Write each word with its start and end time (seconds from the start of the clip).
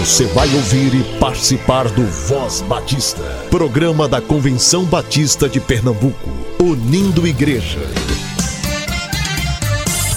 Você 0.00 0.24
vai 0.28 0.48
ouvir 0.54 0.94
e 0.94 1.18
participar 1.18 1.86
do 1.90 2.06
Voz 2.06 2.62
Batista, 2.62 3.22
programa 3.50 4.08
da 4.08 4.18
Convenção 4.18 4.82
Batista 4.86 5.46
de 5.46 5.60
Pernambuco, 5.60 6.30
unindo 6.58 7.26
igreja. 7.26 7.80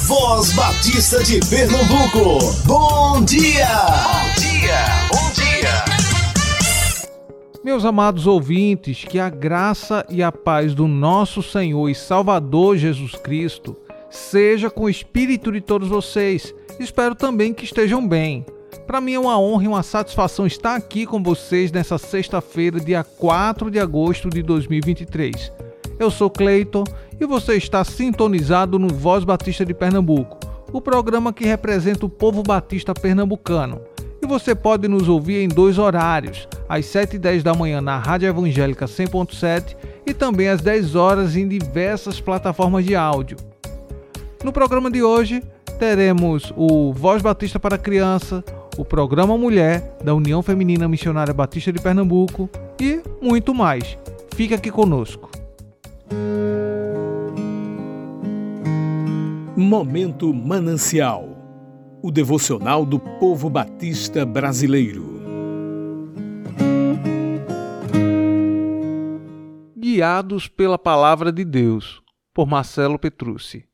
Voz 0.04 0.54
Batista 0.54 1.22
de 1.22 1.42
Pernambuco, 1.50 2.40
bom 2.66 3.26
dia! 3.26 3.68
Bom 3.68 4.41
dia, 4.41 4.86
bom 5.11 5.34
dia! 5.34 5.86
Meus 7.61 7.84
amados 7.84 8.25
ouvintes, 8.25 9.04
que 9.04 9.20
a 9.20 9.29
graça 9.29 10.05
e 10.09 10.23
a 10.23 10.31
paz 10.31 10.73
do 10.73 10.88
nosso 10.88 11.43
Senhor 11.43 11.89
e 11.89 11.93
Salvador 11.93 12.77
Jesus 12.77 13.15
Cristo 13.15 13.75
seja 14.09 14.70
com 14.70 14.86
o 14.86 14.89
espírito 14.89 15.52
de 15.52 15.59
todos 15.59 15.89
vocês. 15.89 16.55
Espero 16.79 17.13
também 17.13 17.54
que 17.54 17.65
estejam 17.65 18.07
bem. 18.07 18.45
Para 18.86 19.00
mim 19.00 19.13
é 19.13 19.20
uma 19.20 19.39
honra 19.39 19.63
e 19.63 19.68
uma 19.68 19.81
satisfação 19.81 20.46
estar 20.46 20.75
aqui 20.75 21.05
com 21.05 21.24
vocês 21.24 21.71
nessa 21.71 21.97
sexta-feira, 21.97 22.79
dia 22.79 23.04
4 23.04 23.71
de 23.71 23.79
agosto 23.79 24.29
de 24.29 24.43
2023. 24.43 25.51
Eu 25.97 26.11
sou 26.11 26.29
Cleiton 26.29 26.83
e 27.19 27.25
você 27.25 27.55
está 27.55 27.83
sintonizado 27.86 28.77
no 28.77 28.89
Voz 28.89 29.24
Batista 29.24 29.65
de 29.65 29.74
Pernambuco, 29.74 30.38
o 30.74 30.82
programa 30.82 31.32
que 31.32 31.46
representa 31.46 32.05
o 32.05 32.09
povo 32.09 32.44
batista 32.44 32.94
pernambucano. 32.94 33.81
E 34.22 34.27
você 34.27 34.53
pode 34.53 34.88
nos 34.88 35.08
ouvir 35.08 35.44
em 35.44 35.47
dois 35.47 35.77
horários, 35.77 36.47
às 36.67 36.86
7 36.86 37.16
e 37.16 37.19
10 37.19 37.41
da 37.41 37.53
manhã 37.53 37.80
na 37.80 37.97
Rádio 37.97 38.27
Evangélica 38.27 38.86
100.7 38.86 39.77
e 40.05 40.13
também 40.13 40.50
às 40.50 40.61
10 40.61 40.95
horas 40.95 41.38
em 41.38 41.47
diversas 41.47 42.19
plataformas 42.19 42.83
de 42.83 42.95
áudio. 42.95 43.38
No 44.44 44.52
programa 44.52 44.91
de 44.91 45.02
hoje, 45.02 45.41
teremos 45.80 46.53
o 46.55 46.91
Voz 46.91 47.22
Batista 47.22 47.59
para 47.59 47.77
Criança, 47.77 48.44
o 48.77 48.86
programa 48.86 49.38
Mulher 49.38 49.97
da 50.03 50.13
União 50.13 50.41
Feminina 50.41 50.88
Missionária 50.88 51.33
Batista 51.33 51.72
de 51.72 51.81
Pernambuco 51.81 52.49
e 52.80 53.02
muito 53.21 53.53
mais. 53.53 53.97
Fique 54.35 54.53
aqui 54.53 54.71
conosco. 54.71 55.30
Momento 59.55 60.33
Manancial 60.33 61.43
o 62.05 62.11
devocional 62.11 62.85
do 62.85 62.99
povo 62.99 63.49
batista 63.49 64.25
brasileiro. 64.25 65.05
Guiados 69.77 70.49
pela 70.49 70.77
Palavra 70.77 71.31
de 71.31 71.45
Deus, 71.45 72.02
por 72.33 72.45
Marcelo 72.45 72.99
Petrucci. 72.99 73.65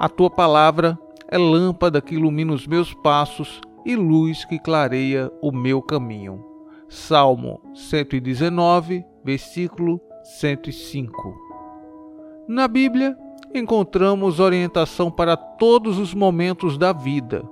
A 0.00 0.08
tua 0.08 0.28
palavra 0.28 0.98
é 1.30 1.36
lâmpada 1.36 2.00
que 2.00 2.14
ilumina 2.14 2.52
os 2.52 2.66
meus 2.66 2.94
passos 2.94 3.60
e 3.84 3.94
luz 3.94 4.44
que 4.44 4.58
clareia 4.58 5.30
o 5.42 5.52
meu 5.52 5.82
caminho. 5.82 6.44
Salmo 6.88 7.60
119, 7.74 9.04
versículo 9.22 10.00
105. 10.22 11.36
Na 12.48 12.66
Bíblia, 12.66 13.16
encontramos 13.54 14.40
orientação 14.40 15.10
para 15.10 15.36
todos 15.36 15.98
os 15.98 16.14
momentos 16.14 16.78
da 16.78 16.92
vida. 16.92 17.42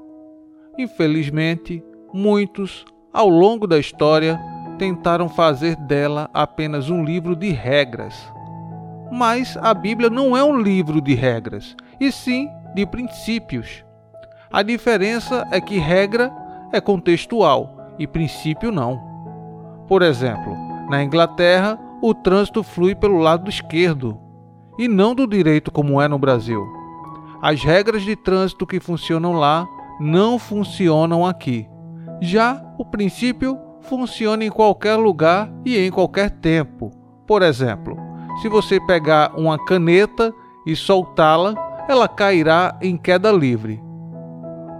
Infelizmente, 0.78 1.84
muitos, 2.12 2.84
ao 3.12 3.28
longo 3.28 3.66
da 3.66 3.78
história, 3.78 4.40
tentaram 4.78 5.28
fazer 5.28 5.76
dela 5.76 6.30
apenas 6.32 6.88
um 6.88 7.04
livro 7.04 7.36
de 7.36 7.50
regras. 7.50 8.14
Mas 9.10 9.56
a 9.58 9.72
Bíblia 9.72 10.10
não 10.10 10.36
é 10.36 10.42
um 10.42 10.58
livro 10.60 11.00
de 11.00 11.14
regras, 11.14 11.76
e 12.00 12.10
sim 12.10 12.48
de 12.76 12.84
princípios. 12.84 13.82
A 14.52 14.62
diferença 14.62 15.48
é 15.50 15.60
que 15.62 15.78
regra 15.78 16.30
é 16.70 16.78
contextual 16.78 17.74
e 17.98 18.06
princípio 18.06 18.70
não. 18.70 19.00
Por 19.88 20.02
exemplo, 20.02 20.54
na 20.90 21.02
Inglaterra, 21.02 21.78
o 22.02 22.12
trânsito 22.12 22.62
flui 22.62 22.94
pelo 22.94 23.16
lado 23.16 23.48
esquerdo 23.48 24.20
e 24.78 24.86
não 24.86 25.14
do 25.14 25.26
direito 25.26 25.72
como 25.72 26.02
é 26.02 26.06
no 26.06 26.18
Brasil. 26.18 26.62
As 27.40 27.62
regras 27.62 28.02
de 28.02 28.14
trânsito 28.14 28.66
que 28.66 28.78
funcionam 28.78 29.32
lá 29.32 29.66
não 29.98 30.38
funcionam 30.38 31.24
aqui. 31.24 31.66
Já 32.20 32.62
o 32.76 32.84
princípio 32.84 33.58
funciona 33.80 34.44
em 34.44 34.50
qualquer 34.50 34.96
lugar 34.96 35.50
e 35.64 35.78
em 35.78 35.90
qualquer 35.90 36.30
tempo. 36.30 36.90
Por 37.26 37.40
exemplo, 37.40 37.96
se 38.42 38.50
você 38.50 38.78
pegar 38.80 39.32
uma 39.34 39.58
caneta 39.64 40.30
e 40.66 40.76
soltá-la, 40.76 41.65
ela 41.88 42.08
cairá 42.08 42.76
em 42.80 42.96
queda 42.96 43.30
livre. 43.30 43.80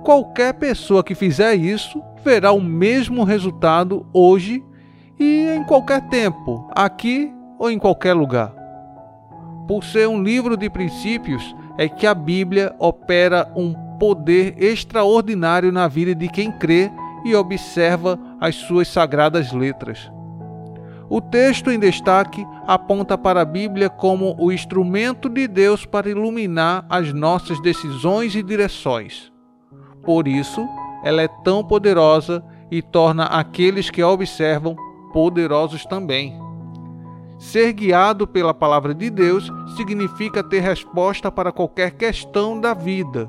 Qualquer 0.05 0.55
pessoa 0.55 1.03
que 1.03 1.15
fizer 1.15 1.55
isso 1.55 2.03
verá 2.25 2.53
o 2.53 2.61
mesmo 2.61 3.25
resultado 3.25 4.07
hoje 4.13 4.65
e 5.19 5.49
em 5.49 5.65
qualquer 5.65 6.03
tempo, 6.09 6.69
aqui 6.75 7.33
ou 7.59 7.71
em 7.71 7.79
qualquer 7.79 8.15
lugar. 8.15 8.53
Por 9.67 9.83
ser 9.83 10.09
um 10.09 10.23
livro 10.23 10.57
de 10.57 10.69
princípios, 10.71 11.55
é 11.79 11.89
que 11.89 12.07
a 12.07 12.15
Bíblia 12.15 12.75
opera 12.79 13.51
um 13.57 13.75
poder 13.99 14.55
extraordinário 14.63 15.73
na 15.73 15.89
vida 15.89 16.15
de 16.15 16.29
quem 16.29 16.53
crê 16.53 16.91
e 17.25 17.35
observa 17.35 18.19
as 18.41 18.55
suas 18.55 18.89
sagradas 18.89 19.53
letras. 19.53 20.11
O 21.09 21.21
texto 21.21 21.71
em 21.71 21.79
destaque 21.79 22.45
aponta 22.67 23.17
para 23.17 23.43
a 23.43 23.45
Bíblia 23.45 23.89
como 23.89 24.35
o 24.39 24.51
instrumento 24.51 25.29
de 25.29 25.47
Deus 25.47 25.87
para 25.87 26.11
iluminar 26.11 26.85
as 26.89 27.13
nossas 27.13 27.61
decisões 27.61 28.35
e 28.35 28.43
direções. 28.43 29.33
Por 30.03 30.27
isso, 30.27 30.67
ela 31.05 31.23
é 31.23 31.29
tão 31.45 31.63
poderosa 31.63 32.45
e 32.71 32.83
torna 32.83 33.25
aqueles 33.25 33.89
que 33.89 34.03
a 34.03 34.09
observam 34.09 34.75
poderosos 35.13 35.87
também. 35.87 36.35
Ser 37.39 37.73
guiado 37.73 38.27
pela 38.27 38.53
palavra 38.53 38.93
de 38.93 39.09
Deus 39.09 39.49
significa 39.77 40.43
ter 40.43 40.61
resposta 40.61 41.31
para 41.31 41.53
qualquer 41.53 41.93
questão 41.93 42.61
da 42.61 42.75
vida. 42.75 43.29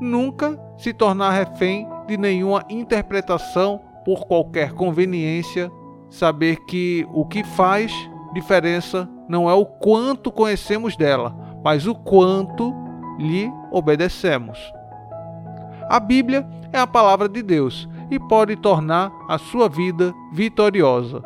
Nunca 0.00 0.58
se 0.78 0.94
tornar 0.94 1.32
refém 1.32 1.86
de 2.06 2.16
nenhuma 2.16 2.64
interpretação 2.70 3.80
por 4.04 4.26
qualquer 4.26 4.72
conveniência 4.72 5.70
saber 6.12 6.56
que 6.66 7.06
o 7.12 7.24
que 7.24 7.42
faz 7.42 7.90
diferença 8.34 9.08
não 9.28 9.48
é 9.48 9.54
o 9.54 9.64
quanto 9.64 10.30
conhecemos 10.30 10.94
dela, 10.94 11.34
mas 11.64 11.86
o 11.86 11.94
quanto 11.94 12.74
lhe 13.18 13.50
obedecemos. 13.70 14.58
A 15.88 15.98
Bíblia 15.98 16.46
é 16.72 16.78
a 16.78 16.86
palavra 16.86 17.28
de 17.28 17.42
Deus 17.42 17.88
e 18.10 18.18
pode 18.18 18.56
tornar 18.56 19.10
a 19.28 19.38
sua 19.38 19.68
vida 19.68 20.12
vitoriosa. 20.32 21.22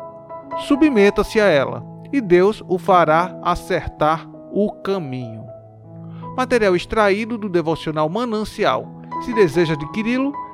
Submeta-se 0.67 1.39
a 1.39 1.45
ela 1.45 1.83
e 2.11 2.21
Deus 2.21 2.63
o 2.67 2.77
fará 2.77 3.37
acertar 3.43 4.27
o 4.51 4.71
caminho. 4.71 5.45
Material 6.37 6.75
extraído 6.75 7.37
do 7.37 7.49
devocional 7.49 8.07
Manancial. 8.07 8.87
Se 9.23 9.33
deseja 9.33 9.73
adquiri-lo, 9.73 10.31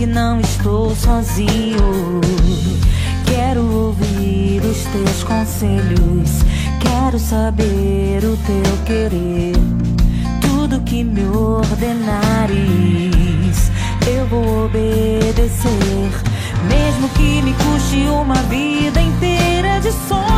Que 0.00 0.06
não 0.06 0.40
estou 0.40 0.96
sozinho. 0.96 2.22
Quero 3.26 3.60
ouvir 3.70 4.62
os 4.62 4.82
teus 4.84 5.22
conselhos. 5.24 6.40
Quero 6.80 7.18
saber 7.18 8.24
o 8.24 8.34
teu 8.46 8.62
querer. 8.86 9.52
Tudo 10.40 10.80
que 10.80 11.04
me 11.04 11.26
ordenares, 11.26 12.58
eu 14.10 14.26
vou 14.28 14.64
obedecer. 14.64 16.10
Mesmo 16.66 17.10
que 17.10 17.42
me 17.42 17.52
custe 17.52 18.08
uma 18.08 18.36
vida 18.44 19.02
inteira 19.02 19.80
de 19.80 19.92
sonhos 20.08 20.29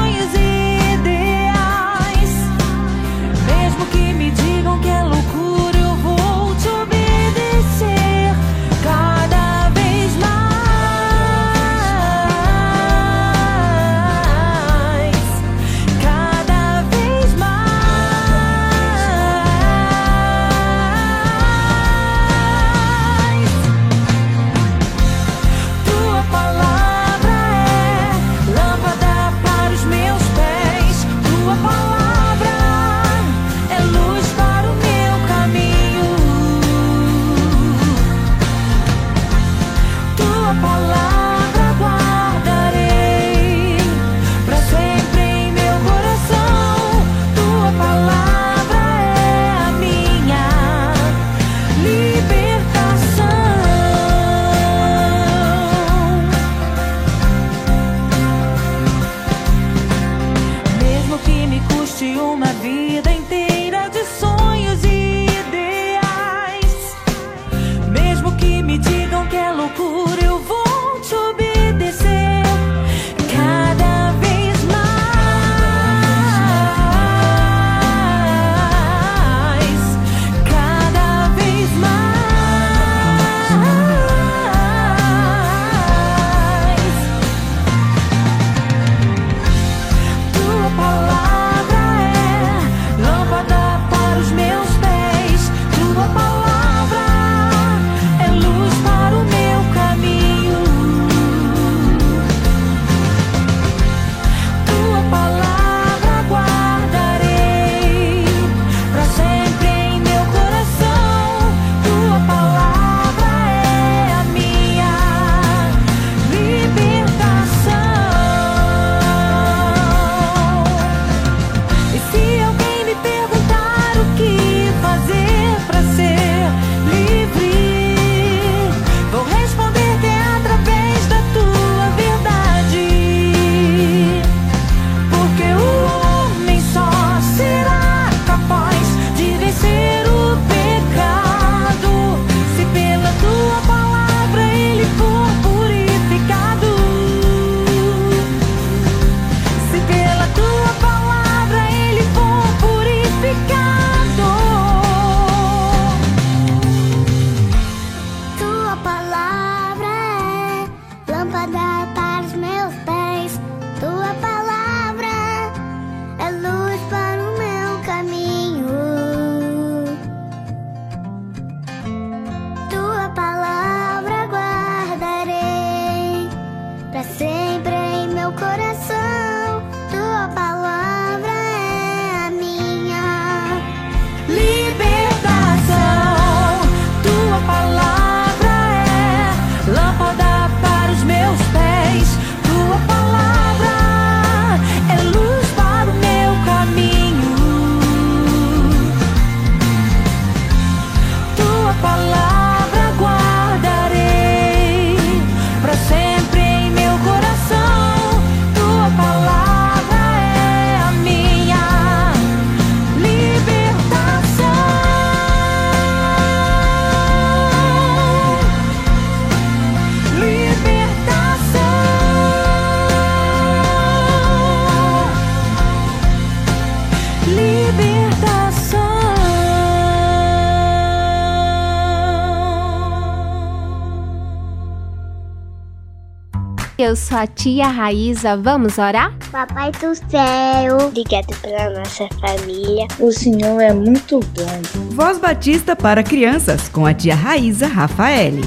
Eu 236.82 236.96
sou 236.96 237.16
a 237.16 237.28
tia 237.28 237.68
Raíza, 237.68 238.36
vamos 238.36 238.76
orar? 238.76 239.16
Papai 239.30 239.70
do 239.70 239.94
céu. 239.94 240.88
Obrigado 240.88 241.32
pela 241.40 241.78
nossa 241.78 242.08
família. 242.20 242.88
O 242.98 243.12
Senhor 243.12 243.60
é 243.60 243.72
muito 243.72 244.18
bom. 244.18 244.90
Voz 244.90 245.16
Batista 245.16 245.76
para 245.76 246.02
crianças 246.02 246.68
com 246.68 246.84
a 246.84 246.92
tia 246.92 247.14
Raíza 247.14 247.68
Rafaele. 247.68 248.42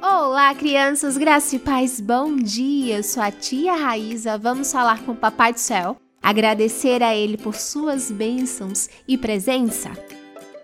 Olá, 0.00 0.54
crianças, 0.54 1.18
graça 1.18 1.56
e 1.56 1.58
paz, 1.58 2.00
bom 2.00 2.36
dia. 2.36 2.98
Eu 2.98 3.02
sou 3.02 3.20
a 3.20 3.32
tia 3.32 3.74
Raíza, 3.74 4.38
vamos 4.38 4.70
falar 4.70 5.00
com 5.00 5.10
o 5.10 5.16
Papai 5.16 5.52
do 5.52 5.58
Céu, 5.58 5.96
agradecer 6.22 7.02
a 7.02 7.12
Ele 7.12 7.36
por 7.36 7.56
suas 7.56 8.08
bênçãos 8.08 8.88
e 9.08 9.18
presença. 9.18 9.90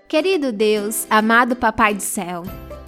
Querido 0.07 0.53
Deus, 0.53 1.05
amado 1.11 1.57
Papai 1.57 1.93
do 1.93 2.03
Céu, 2.03 2.45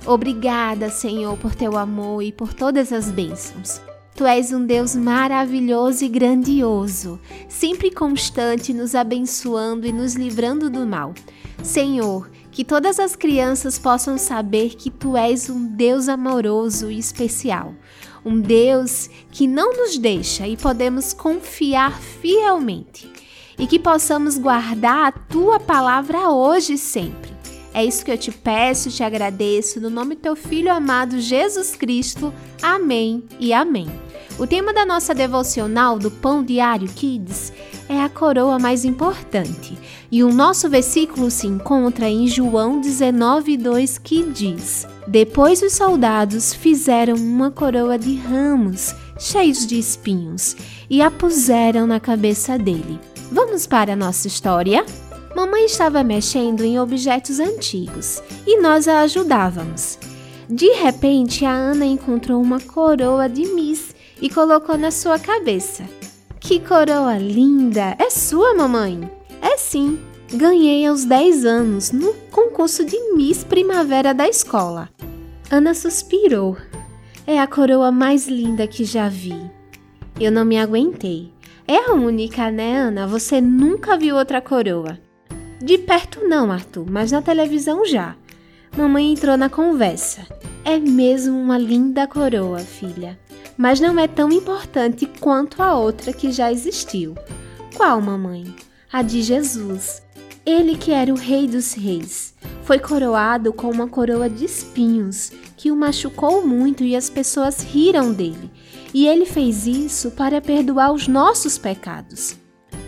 obrigada, 0.08 0.90
Senhor, 0.90 1.36
por 1.36 1.54
teu 1.54 1.76
amor 1.76 2.22
e 2.22 2.32
por 2.32 2.54
todas 2.54 2.92
as 2.92 3.10
bênçãos. 3.10 3.80
Tu 4.16 4.26
és 4.26 4.52
um 4.52 4.66
Deus 4.66 4.96
maravilhoso 4.96 6.04
e 6.04 6.08
grandioso, 6.08 7.20
sempre 7.48 7.90
constante, 7.90 8.74
nos 8.74 8.94
abençoando 8.96 9.86
e 9.86 9.92
nos 9.92 10.14
livrando 10.14 10.68
do 10.68 10.84
mal. 10.84 11.14
Senhor, 11.62 12.28
que 12.50 12.64
todas 12.64 12.98
as 12.98 13.14
crianças 13.14 13.78
possam 13.78 14.18
saber 14.18 14.70
que 14.70 14.90
tu 14.90 15.16
és 15.16 15.48
um 15.48 15.68
Deus 15.68 16.08
amoroso 16.08 16.90
e 16.90 16.98
especial. 16.98 17.72
Um 18.24 18.40
Deus 18.40 19.08
que 19.30 19.46
não 19.46 19.76
nos 19.76 19.96
deixa 19.96 20.48
e 20.48 20.56
podemos 20.56 21.12
confiar 21.12 22.00
fielmente. 22.00 23.08
E 23.56 23.68
que 23.68 23.78
possamos 23.78 24.36
guardar 24.36 25.06
a 25.06 25.12
tua 25.12 25.60
palavra 25.60 26.28
hoje 26.30 26.72
e 26.72 26.78
sempre. 26.78 27.37
É 27.72 27.84
isso 27.84 28.04
que 28.04 28.10
eu 28.10 28.18
te 28.18 28.30
peço 28.32 28.88
e 28.88 28.92
te 28.92 29.02
agradeço 29.02 29.80
no 29.80 29.90
nome 29.90 30.14
do 30.14 30.20
teu 30.20 30.34
filho 30.34 30.72
amado 30.72 31.20
Jesus 31.20 31.76
Cristo. 31.76 32.32
Amém 32.62 33.22
e 33.38 33.52
amém. 33.52 33.88
O 34.38 34.46
tema 34.46 34.72
da 34.72 34.86
nossa 34.86 35.14
devocional 35.14 35.98
do 35.98 36.10
Pão 36.10 36.44
Diário 36.44 36.88
Kids 36.88 37.52
é 37.88 38.00
a 38.00 38.08
coroa 38.08 38.58
mais 38.58 38.84
importante. 38.84 39.76
E 40.10 40.22
o 40.22 40.32
nosso 40.32 40.68
versículo 40.68 41.30
se 41.30 41.46
encontra 41.46 42.08
em 42.08 42.26
João 42.26 42.80
19:2 42.80 43.98
que 43.98 44.22
diz: 44.22 44.86
Depois 45.06 45.60
os 45.60 45.72
soldados 45.72 46.54
fizeram 46.54 47.16
uma 47.16 47.50
coroa 47.50 47.98
de 47.98 48.14
ramos 48.16 48.94
cheios 49.18 49.66
de 49.66 49.78
espinhos 49.78 50.56
e 50.88 51.02
a 51.02 51.10
puseram 51.10 51.86
na 51.86 51.98
cabeça 51.98 52.56
dele. 52.56 52.98
Vamos 53.30 53.66
para 53.66 53.92
a 53.92 53.96
nossa 53.96 54.28
história? 54.28 54.86
Mamãe 55.38 55.66
estava 55.66 56.02
mexendo 56.02 56.64
em 56.64 56.80
objetos 56.80 57.38
antigos 57.38 58.20
e 58.44 58.60
nós 58.60 58.88
a 58.88 59.02
ajudávamos. 59.02 59.96
De 60.50 60.66
repente, 60.72 61.44
a 61.44 61.52
Ana 61.52 61.86
encontrou 61.86 62.42
uma 62.42 62.58
coroa 62.58 63.28
de 63.28 63.46
Miss 63.46 63.94
e 64.20 64.28
colocou 64.28 64.76
na 64.76 64.90
sua 64.90 65.16
cabeça. 65.16 65.84
Que 66.40 66.58
coroa 66.58 67.16
linda! 67.18 67.94
É 68.00 68.10
sua, 68.10 68.52
mamãe? 68.52 69.08
É 69.40 69.56
sim. 69.56 70.00
Ganhei 70.34 70.84
aos 70.84 71.04
10 71.04 71.44
anos 71.44 71.92
no 71.92 72.12
concurso 72.32 72.84
de 72.84 72.98
Miss 73.14 73.44
Primavera 73.44 74.12
da 74.12 74.28
escola. 74.28 74.88
Ana 75.48 75.72
suspirou. 75.72 76.56
É 77.24 77.38
a 77.38 77.46
coroa 77.46 77.92
mais 77.92 78.26
linda 78.26 78.66
que 78.66 78.84
já 78.84 79.08
vi. 79.08 79.40
Eu 80.18 80.32
não 80.32 80.44
me 80.44 80.58
aguentei. 80.58 81.32
É 81.64 81.76
a 81.76 81.94
única, 81.94 82.50
né, 82.50 82.76
Ana? 82.76 83.06
Você 83.06 83.40
nunca 83.40 83.96
viu 83.96 84.16
outra 84.16 84.40
coroa. 84.40 84.98
De 85.60 85.76
perto 85.76 86.20
não, 86.26 86.52
Arthur, 86.52 86.86
mas 86.88 87.10
na 87.10 87.20
televisão 87.20 87.84
já. 87.84 88.14
Mamãe 88.76 89.12
entrou 89.12 89.36
na 89.36 89.48
conversa. 89.48 90.26
É 90.64 90.78
mesmo 90.78 91.36
uma 91.36 91.58
linda 91.58 92.06
coroa, 92.06 92.60
filha. 92.60 93.18
Mas 93.56 93.80
não 93.80 93.98
é 93.98 94.06
tão 94.06 94.30
importante 94.30 95.04
quanto 95.20 95.60
a 95.60 95.74
outra 95.74 96.12
que 96.12 96.30
já 96.30 96.52
existiu. 96.52 97.16
Qual, 97.76 98.00
mamãe? 98.00 98.54
A 98.92 99.02
de 99.02 99.20
Jesus. 99.20 100.00
Ele 100.46 100.76
que 100.76 100.92
era 100.92 101.12
o 101.12 101.16
Rei 101.16 101.48
dos 101.48 101.74
Reis. 101.74 102.34
Foi 102.62 102.78
coroado 102.78 103.52
com 103.52 103.68
uma 103.68 103.88
coroa 103.88 104.30
de 104.30 104.44
espinhos, 104.44 105.32
que 105.56 105.72
o 105.72 105.76
machucou 105.76 106.46
muito 106.46 106.84
e 106.84 106.94
as 106.94 107.10
pessoas 107.10 107.62
riram 107.62 108.12
dele. 108.12 108.50
E 108.94 109.08
ele 109.08 109.26
fez 109.26 109.66
isso 109.66 110.12
para 110.12 110.40
perdoar 110.40 110.92
os 110.92 111.08
nossos 111.08 111.58
pecados. 111.58 112.36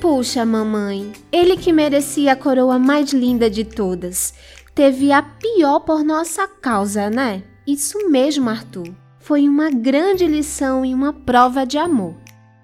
Puxa, 0.01 0.47
mamãe, 0.47 1.13
ele 1.31 1.59
que 1.59 1.75
merecia 1.75 2.33
a 2.33 2.37
coroa 2.37 2.79
mais 2.79 3.13
linda 3.13 3.51
de 3.51 3.65
todas, 3.65 4.33
teve 4.75 5.13
a 5.13 5.21
pior 5.21 5.81
por 5.81 6.03
nossa 6.03 6.49
causa, 6.49 7.11
né? 7.11 7.43
Isso 7.67 8.09
mesmo, 8.09 8.49
Arthur. 8.49 8.89
Foi 9.19 9.47
uma 9.47 9.69
grande 9.69 10.27
lição 10.27 10.87
e 10.87 10.95
uma 10.95 11.13
prova 11.13 11.67
de 11.67 11.77
amor. 11.77 12.15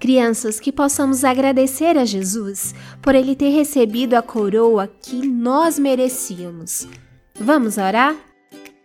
Crianças, 0.01 0.59
que 0.59 0.73
possamos 0.73 1.25
agradecer 1.25 1.99
a 1.99 2.07
Jesus 2.07 2.75
por 3.03 3.15
ele 3.15 3.37
ter 3.37 3.51
recebido 3.51 4.15
a 4.15 4.23
coroa 4.23 4.87
que 4.89 5.27
nós 5.27 5.79
merecíamos. 5.79 6.89
Vamos 7.39 7.77
orar? 7.77 8.17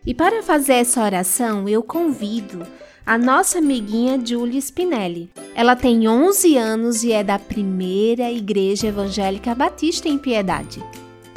E 0.05 0.13
para 0.13 0.43
fazer 0.43 0.73
essa 0.73 1.01
oração, 1.01 1.69
eu 1.69 1.81
convido 1.81 2.67
a 3.05 3.17
nossa 3.17 3.57
amiguinha 3.57 4.19
Julie 4.23 4.61
Spinelli. 4.61 5.29
Ela 5.55 5.75
tem 5.75 6.07
11 6.07 6.57
anos 6.57 7.03
e 7.03 7.11
é 7.11 7.23
da 7.23 7.39
primeira 7.39 8.31
Igreja 8.31 8.87
Evangélica 8.87 9.55
Batista 9.55 10.07
em 10.07 10.17
Piedade. 10.17 10.83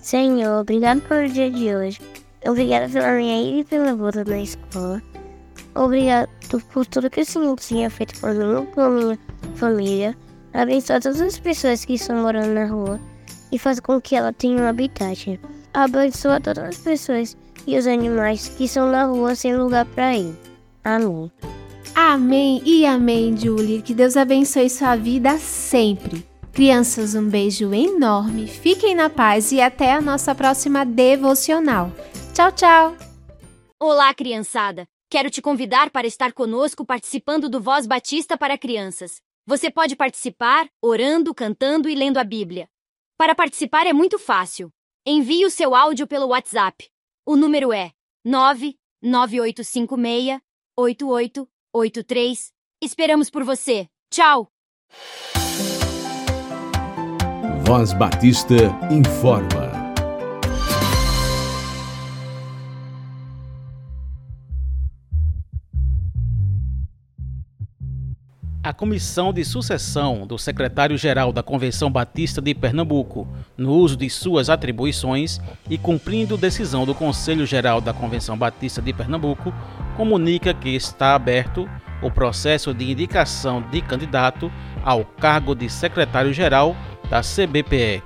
Senhor, 0.02 0.60
obrigado 0.60 1.00
pelo 1.02 1.28
dia 1.28 1.50
de 1.50 1.74
hoje. 1.74 2.00
Obrigado 2.46 2.92
pela 2.92 3.12
minha 3.12 3.40
ida 3.42 3.60
e 3.60 3.64
pela 3.64 3.94
volta 3.94 4.24
na 4.24 4.38
escola. 4.40 5.02
Obrigado 5.74 6.28
por 6.72 6.86
tudo 6.86 7.10
que 7.10 7.22
o 7.22 7.26
Senhor 7.26 7.56
tinha 7.58 7.88
feito 7.88 8.20
por 8.20 8.34
mim 8.34 8.62
e 8.62 8.66
por 8.66 8.90
minha 8.90 9.18
família. 9.54 10.16
Abençoa 10.52 11.00
todas 11.00 11.20
as 11.20 11.38
pessoas 11.38 11.84
que 11.84 11.94
estão 11.94 12.22
morando 12.22 12.52
na 12.52 12.66
rua 12.66 13.00
e 13.50 13.58
faz 13.58 13.80
com 13.80 14.00
que 14.00 14.14
ela 14.14 14.32
tenha 14.32 14.60
um 14.60 14.68
habitat. 14.68 15.40
Abençoa 15.72 16.40
todas 16.40 16.64
as 16.64 16.78
pessoas 16.78 17.36
e 17.66 17.76
os 17.76 17.86
animais 17.86 18.48
que 18.48 18.64
estão 18.64 18.90
na 18.90 19.04
rua 19.04 19.34
sem 19.34 19.56
lugar 19.56 19.86
para 19.86 20.16
ir. 20.16 20.53
Amém. 20.84 21.32
Amém 21.94 22.60
e 22.64 22.84
amém, 22.84 23.36
Julie. 23.36 23.80
Que 23.80 23.94
Deus 23.94 24.16
abençoe 24.16 24.68
sua 24.68 24.96
vida 24.96 25.38
sempre. 25.38 26.26
Crianças, 26.52 27.14
um 27.14 27.28
beijo 27.28 27.72
enorme. 27.72 28.46
Fiquem 28.46 28.94
na 28.94 29.08
paz 29.08 29.50
e 29.50 29.60
até 29.60 29.92
a 29.92 30.00
nossa 30.00 30.34
próxima 30.34 30.84
devocional. 30.84 31.90
Tchau, 32.34 32.52
tchau. 32.52 32.96
Olá, 33.80 34.12
criançada! 34.14 34.86
Quero 35.10 35.30
te 35.30 35.40
convidar 35.40 35.90
para 35.90 36.06
estar 36.06 36.32
conosco 36.32 36.84
participando 36.84 37.48
do 37.48 37.60
Voz 37.60 37.86
Batista 37.86 38.36
para 38.36 38.58
Crianças. 38.58 39.22
Você 39.46 39.70
pode 39.70 39.96
participar 39.96 40.68
orando, 40.82 41.34
cantando 41.34 41.88
e 41.88 41.94
lendo 41.94 42.18
a 42.18 42.24
Bíblia. 42.24 42.68
Para 43.16 43.34
participar 43.34 43.86
é 43.86 43.92
muito 43.92 44.18
fácil. 44.18 44.70
Envie 45.06 45.46
o 45.46 45.50
seu 45.50 45.74
áudio 45.74 46.06
pelo 46.06 46.28
WhatsApp. 46.28 46.88
O 47.24 47.36
número 47.36 47.72
é 47.72 47.92
9856 48.24 50.40
8883. 50.76 52.52
Esperamos 52.82 53.30
por 53.30 53.44
você. 53.44 53.88
Tchau! 54.10 54.48
Voz 57.66 57.92
Batista 57.94 58.54
informa. 58.90 59.63
A 68.64 68.72
comissão 68.72 69.30
de 69.30 69.44
sucessão 69.44 70.26
do 70.26 70.38
secretário-geral 70.38 71.34
da 71.34 71.42
Convenção 71.42 71.90
Batista 71.90 72.40
de 72.40 72.54
Pernambuco, 72.54 73.28
no 73.58 73.74
uso 73.74 73.94
de 73.94 74.08
suas 74.08 74.48
atribuições 74.48 75.38
e 75.68 75.76
cumprindo 75.76 76.38
decisão 76.38 76.86
do 76.86 76.94
Conselho 76.94 77.44
Geral 77.44 77.82
da 77.82 77.92
Convenção 77.92 78.38
Batista 78.38 78.80
de 78.80 78.94
Pernambuco, 78.94 79.52
comunica 79.98 80.54
que 80.54 80.70
está 80.70 81.14
aberto 81.14 81.68
o 82.00 82.10
processo 82.10 82.72
de 82.72 82.90
indicação 82.90 83.60
de 83.70 83.82
candidato 83.82 84.50
ao 84.82 85.04
cargo 85.04 85.54
de 85.54 85.68
secretário-geral 85.68 86.74
da 87.10 87.20
CBPE. 87.20 88.02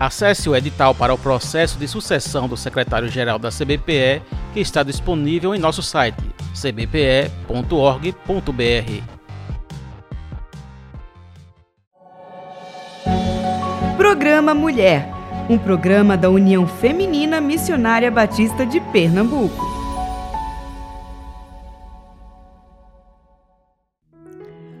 Acesse 0.00 0.48
o 0.48 0.56
edital 0.56 0.94
para 0.94 1.12
o 1.12 1.18
processo 1.18 1.78
de 1.78 1.86
sucessão 1.86 2.48
do 2.48 2.56
secretário-geral 2.56 3.38
da 3.38 3.50
CBPE, 3.50 4.22
que 4.54 4.60
está 4.60 4.82
disponível 4.82 5.54
em 5.54 5.58
nosso 5.58 5.82
site 5.82 6.24
cbpe.org.br. 6.54 9.21
Programa 14.32 14.54
Mulher, 14.54 15.10
um 15.50 15.58
programa 15.58 16.16
da 16.16 16.30
União 16.30 16.66
Feminina 16.66 17.38
Missionária 17.38 18.10
Batista 18.10 18.64
de 18.64 18.80
Pernambuco. 18.80 19.62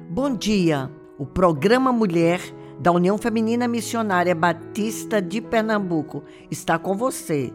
Bom 0.08 0.34
dia. 0.34 0.90
O 1.18 1.26
programa 1.26 1.92
Mulher 1.92 2.40
da 2.80 2.90
União 2.92 3.18
Feminina 3.18 3.68
Missionária 3.68 4.34
Batista 4.34 5.20
de 5.20 5.42
Pernambuco 5.42 6.24
está 6.50 6.78
com 6.78 6.96
você. 6.96 7.52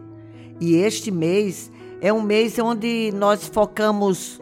E 0.60 0.76
este 0.76 1.10
mês 1.10 1.68
é 2.00 2.12
um 2.12 2.22
mês 2.22 2.60
onde 2.60 3.10
nós 3.12 3.48
focamos 3.48 4.40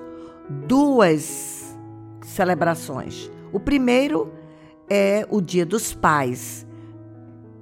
duas 0.68 1.74
celebrações. 2.20 3.30
O 3.50 3.58
primeiro 3.58 4.30
é 4.90 5.26
o 5.30 5.40
Dia 5.40 5.64
dos 5.64 5.94
Pais 5.94 6.65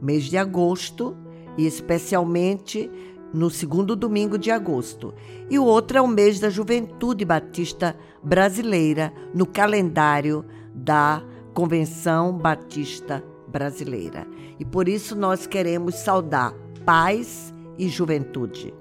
mês 0.00 0.24
de 0.24 0.36
agosto 0.36 1.16
e 1.56 1.66
especialmente 1.66 2.90
no 3.32 3.50
segundo 3.50 3.96
domingo 3.96 4.38
de 4.38 4.50
agosto. 4.50 5.12
E 5.50 5.58
o 5.58 5.64
outro 5.64 5.98
é 5.98 6.00
o 6.00 6.06
mês 6.06 6.38
da 6.38 6.48
Juventude 6.48 7.24
Batista 7.24 7.96
Brasileira, 8.22 9.12
no 9.34 9.44
calendário 9.44 10.44
da 10.72 11.22
Convenção 11.52 12.32
Batista 12.32 13.22
Brasileira. 13.48 14.26
E 14.58 14.64
por 14.64 14.88
isso 14.88 15.16
nós 15.16 15.46
queremos 15.46 15.96
saudar 15.96 16.54
paz 16.84 17.52
e 17.76 17.88
juventude. 17.88 18.72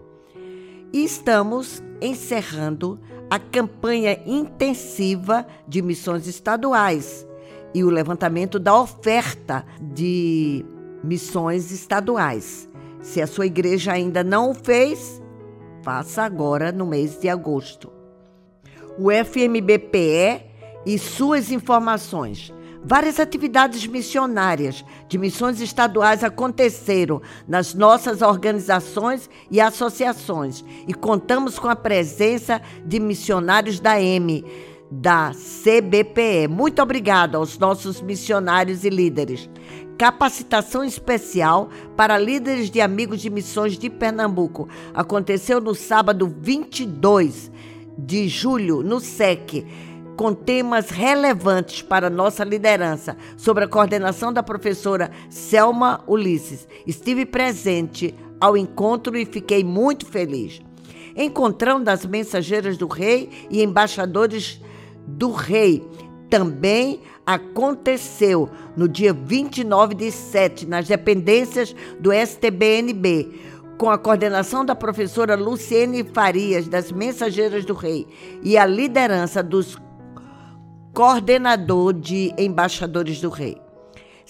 E 0.92 1.04
estamos 1.04 1.82
encerrando 2.00 3.00
a 3.30 3.40
campanha 3.40 4.20
intensiva 4.28 5.48
de 5.68 5.82
missões 5.82 6.28
estaduais 6.28 7.28
e 7.74 7.84
o 7.84 7.90
levantamento 7.90 8.60
da 8.60 8.80
oferta 8.80 9.66
de 9.82 10.64
missões 11.04 11.72
estaduais. 11.72 12.70
Se 13.02 13.22
a 13.22 13.28
sua 13.28 13.46
igreja 13.46 13.92
ainda 13.92 14.24
não 14.24 14.52
o 14.52 14.54
fez, 14.54 15.22
faça 15.84 16.24
agora 16.24 16.72
no 16.72 16.86
mês 16.86 17.20
de 17.20 17.28
agosto. 17.28 17.92
O 18.98 19.10
FMBPE 19.12 20.46
e 20.86 20.98
suas 20.98 21.52
informações. 21.52 22.54
Várias 22.86 23.18
atividades 23.18 23.88
missionárias 23.88 24.84
de 25.08 25.18
missões 25.18 25.62
estaduais 25.62 26.22
aconteceram 26.22 27.22
nas 27.48 27.74
nossas 27.74 28.22
organizações 28.22 29.30
e 29.50 29.62
associações 29.62 30.66
e 30.86 30.94
contamos 30.94 31.58
com 31.58 31.70
a 31.70 31.78
presença 31.78 32.62
de 32.86 33.00
missionários 33.00 33.80
da 33.80 34.02
M, 34.02 34.44
da 35.02 35.32
CBPE. 35.32 36.48
Muito 36.48 36.82
obrigada 36.82 37.38
aos 37.38 37.58
nossos 37.58 38.02
missionários 38.02 38.84
e 38.84 38.90
líderes 38.90 39.50
capacitação 39.98 40.84
especial 40.84 41.70
para 41.96 42.18
líderes 42.18 42.70
de 42.70 42.82
amigos 42.82 43.22
de 43.22 43.30
missões 43.30 43.78
de 43.78 43.90
Pernambuco. 43.90 44.68
Aconteceu 44.94 45.62
no 45.62 45.76
sábado 45.76 46.34
22 46.42 47.52
de 47.98 48.28
julho, 48.28 48.82
no 48.82 49.00
SEC, 49.00 49.66
com 50.18 50.34
temas 50.34 50.90
relevantes 50.90 51.82
para 51.82 52.10
nossa 52.10 52.44
liderança, 52.44 53.16
sob 53.38 53.64
a 53.64 53.68
coordenação 53.68 54.34
da 54.34 54.44
professora 54.44 55.12
Selma 55.30 56.04
Ulisses. 56.08 56.68
Estive 56.86 57.26
presente 57.26 58.14
ao 58.40 58.58
encontro 58.58 59.16
e 59.18 59.26
fiquei 59.26 59.64
muito 59.64 60.06
feliz. 60.06 60.62
Encontrão 61.16 61.82
das 61.82 62.06
mensageiras 62.06 62.78
do 62.78 62.88
rei 62.88 63.30
e 63.50 63.64
embaixadores 63.64 64.60
do 65.08 65.32
rei. 65.32 65.88
Também 66.30 67.02
aconteceu 67.26 68.50
no 68.76 68.88
dia 68.88 69.14
29 69.14 69.96
de 69.96 70.12
7, 70.12 70.66
nas 70.66 70.88
dependências 70.88 71.76
do 72.00 72.12
STBNB, 72.12 73.40
com 73.78 73.90
a 73.90 73.98
coordenação 73.98 74.66
da 74.66 74.76
professora 74.76 75.36
Luciene 75.36 76.04
Farias, 76.04 76.68
das 76.68 76.92
Mensageiras 76.92 77.66
do 77.66 77.74
Rei, 77.74 78.08
e 78.42 78.58
a 78.58 78.66
liderança 78.66 79.42
dos 79.42 79.78
coordenador 80.94 81.94
de 81.94 82.34
embaixadores 82.38 83.20
do 83.20 83.30
Rei 83.30 83.63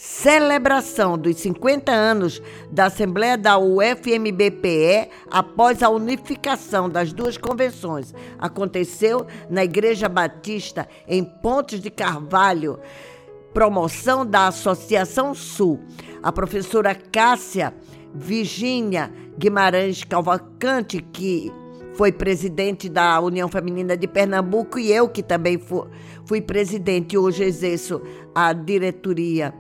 celebração 0.04 1.18
dos 1.18 1.38
50 1.38 1.90
anos 1.90 2.42
da 2.70 2.88
Assembleia 2.88 3.38
da 3.38 3.58
UFMBPE 3.58 5.08
após 5.32 5.82
a 5.82 5.88
unificação 5.88 6.90
das 6.90 7.14
duas 7.14 7.38
convenções. 7.38 8.14
Aconteceu 8.38 9.26
na 9.50 9.64
Igreja 9.64 10.10
Batista, 10.10 10.90
em 11.08 11.24
Pontes 11.24 11.80
de 11.80 11.90
Carvalho, 11.90 12.78
promoção 13.54 14.26
da 14.26 14.48
Associação 14.48 15.34
Sul. 15.34 15.80
A 16.22 16.34
professora 16.34 16.94
Cássia 16.94 17.74
Virgínia 18.14 19.10
Guimarães 19.38 20.04
Calvacante, 20.04 21.00
que 21.14 21.50
foi 21.94 22.12
presidente 22.12 22.90
da 22.90 23.22
União 23.22 23.48
Feminina 23.48 23.96
de 23.96 24.10
Pernambuco, 24.10 24.78
e 24.78 24.92
eu, 24.92 25.08
que 25.08 25.24
também 25.24 25.58
fui, 25.58 25.88
fui 26.26 26.42
presidente, 26.42 27.18
hoje 27.18 27.46
exerço 27.46 28.02
a 28.36 28.52
diretoria 28.52 29.54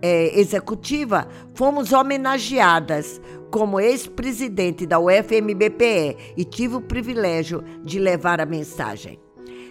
é, 0.00 0.38
executiva, 0.38 1.26
fomos 1.54 1.92
homenageadas 1.92 3.20
como 3.50 3.80
ex-presidente 3.80 4.86
da 4.86 4.98
UFMBPE 4.98 6.34
e 6.36 6.44
tive 6.44 6.76
o 6.76 6.80
privilégio 6.80 7.62
de 7.84 7.98
levar 7.98 8.40
a 8.40 8.46
mensagem. 8.46 9.18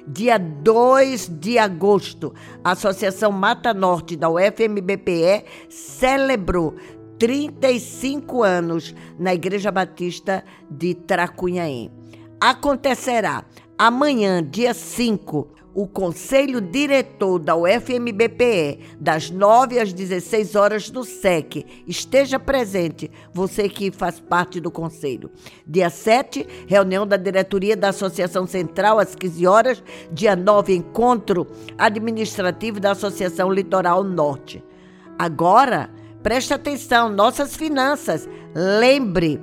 Dia 0.08 0.38
2 0.38 1.28
de 1.40 1.58
agosto, 1.58 2.34
a 2.64 2.72
Associação 2.72 3.32
Mata 3.32 3.74
Norte 3.74 4.16
da 4.16 4.30
UFMBPE 4.30 5.44
celebrou 5.70 6.76
35 7.20 8.44
anos 8.44 8.96
na 9.20 9.34
Igreja 9.34 9.72
Batista 9.72 10.44
de 10.70 10.94
Tracunhaém. 10.94 11.92
Acontecerá 12.40 13.44
amanhã, 13.78 14.44
dia 14.44 14.74
5, 14.74 15.48
o 15.78 15.86
Conselho 15.86 16.60
Diretor 16.60 17.38
da 17.38 17.56
UFMBPE, 17.56 18.80
das 19.00 19.30
9 19.30 19.80
às 19.80 19.94
16 19.94 20.56
horas 20.56 20.90
do 20.90 21.04
SEC. 21.04 21.64
Esteja 21.86 22.40
presente, 22.40 23.12
você 23.32 23.70
que 23.70 23.92
faz 23.92 24.20
parte 24.20 24.60
do 24.60 24.72
Conselho. 24.72 25.30
Dia 25.68 25.92
7, 25.92 26.48
reunião 26.66 27.06
da 27.06 27.16
diretoria 27.16 27.78
da 27.78 27.90
Associação 27.90 28.48
Central, 28.48 28.98
às 28.98 29.14
15 29.14 29.46
horas. 29.46 29.84
Dia 30.12 30.36
9, 30.36 30.74
encontro 30.74 31.46
administrativo 31.78 32.80
da 32.80 32.94
Associação 32.94 33.54
Litoral 33.54 34.04
Norte. 34.04 34.64
Agora, 35.20 35.92
preste 36.24 36.56
atenção, 36.56 37.08
nossas 37.08 37.56
finanças. 37.56 38.28
Lembre, 38.56 39.40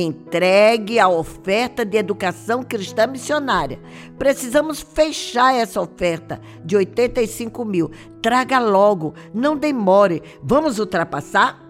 Entregue 0.00 1.00
a 1.00 1.08
oferta 1.08 1.84
de 1.84 1.96
educação 1.96 2.62
cristã 2.62 3.08
missionária. 3.08 3.80
Precisamos 4.16 4.80
fechar 4.80 5.52
essa 5.52 5.80
oferta 5.80 6.40
de 6.64 6.76
85 6.76 7.64
mil. 7.64 7.90
Traga 8.22 8.60
logo, 8.60 9.12
não 9.34 9.56
demore. 9.56 10.22
Vamos 10.40 10.78
ultrapassar? 10.78 11.66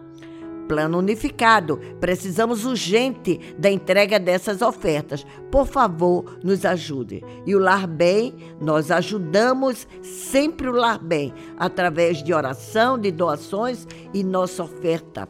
Plano 0.68 0.98
unificado. 0.98 1.80
Precisamos 1.98 2.66
urgente 2.66 3.40
da 3.58 3.70
entrega 3.70 4.20
dessas 4.20 4.60
ofertas. 4.60 5.24
Por 5.50 5.66
favor, 5.66 6.38
nos 6.44 6.66
ajude. 6.66 7.24
E 7.46 7.56
o 7.56 7.58
Lar 7.58 7.86
Bem, 7.86 8.34
nós 8.60 8.90
ajudamos 8.90 9.88
sempre 10.02 10.68
o 10.68 10.72
Lar 10.72 11.02
Bem 11.02 11.32
através 11.56 12.22
de 12.22 12.34
oração, 12.34 12.98
de 12.98 13.10
doações 13.10 13.88
e 14.12 14.22
nossa 14.22 14.64
oferta 14.64 15.26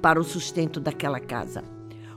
para 0.00 0.20
o 0.20 0.24
sustento 0.24 0.78
daquela 0.78 1.18
casa. 1.18 1.75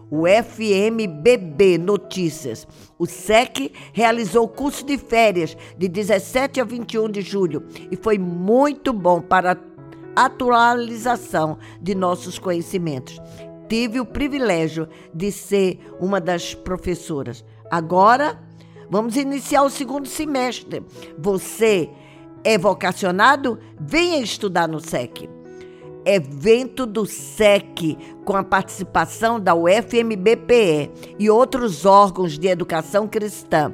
O 0.10 0.24
FMBB 0.28 1.78
Notícias. 1.78 2.68
O 2.98 3.06
SEC 3.06 3.72
realizou 3.94 4.46
o 4.46 4.50
curso 4.50 4.86
de 4.86 4.98
férias 4.98 5.56
de 5.78 5.88
17 5.88 6.60
a 6.62 6.64
21 6.64 7.10
de 7.10 7.22
julho 7.22 7.66
e 7.92 7.96
foi 7.96 8.18
muito 8.18 8.92
bom 8.92 9.22
para 9.22 9.54
a 10.16 10.26
atualização 10.26 11.58
de 11.82 11.96
nossos 11.96 12.40
conhecimentos. 12.40 13.20
Tive 13.68 14.00
o 14.00 14.06
privilégio 14.06 14.88
de 15.14 15.32
ser 15.32 15.80
uma 16.00 16.20
das 16.20 16.56
professoras. 16.56 17.46
Agora, 17.70 18.42
vamos 18.90 19.16
iniciar 19.16 19.62
o 19.62 19.70
segundo 19.70 20.08
semestre. 20.08 20.84
Você 21.18 21.90
é 22.44 22.58
vocacionado? 22.58 23.60
Venha 23.80 24.20
estudar 24.20 24.68
no 24.68 24.80
SEC 24.80 25.39
evento 26.06 26.86
do 26.86 27.06
SEC, 27.06 27.98
com 28.26 28.36
a 28.36 28.44
participação 28.44 29.40
da 29.40 29.56
UFMBPE 29.56 30.92
e 31.18 31.30
outros 31.30 31.86
órgãos 31.86 32.38
de 32.38 32.48
educação 32.48 33.08
cristã. 33.08 33.74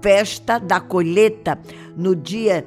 Festa 0.00 0.58
da 0.58 0.80
colheita 0.80 1.58
no 1.96 2.16
dia 2.16 2.66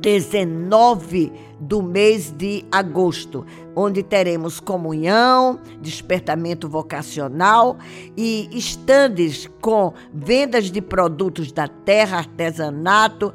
19 0.00 1.32
do 1.60 1.82
mês 1.82 2.30
de 2.30 2.64
agosto, 2.70 3.44
onde 3.74 4.02
teremos 4.02 4.60
comunhão, 4.60 5.58
despertamento 5.80 6.68
vocacional 6.68 7.76
e 8.16 8.48
estandes 8.52 9.48
com 9.60 9.92
vendas 10.12 10.70
de 10.70 10.80
produtos 10.80 11.50
da 11.50 11.66
terra, 11.66 12.18
artesanato, 12.18 13.32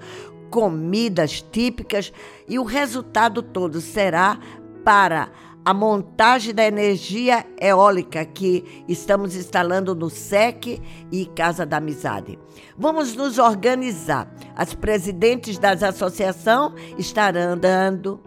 comidas 0.54 1.42
típicas 1.42 2.14
e 2.48 2.60
o 2.60 2.64
resultado 2.64 3.42
todo 3.42 3.82
será 3.82 4.38
para 4.86 5.32
a 5.66 5.74
montagem 5.74 6.54
da 6.54 6.64
energia 6.64 7.44
eólica 7.60 8.24
que 8.24 8.84
estamos 8.88 9.36
instalando 9.36 9.96
no 9.96 10.12
SEC 10.12 10.80
e 11.12 11.26
Casa 11.36 11.66
da 11.66 11.78
Amizade. 11.78 12.38
Vamos 12.78 13.16
nos 13.16 13.40
organizar. 13.40 14.32
As 14.56 14.76
presidentes 14.76 15.58
das 15.58 15.82
associações 15.82 16.74
estarão 17.00 17.58
dando 17.58 18.22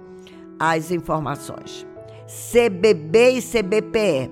as 0.59 0.91
informações. 0.91 1.87
CBB 2.27 3.39
e 3.39 3.41
CBPE 3.41 4.31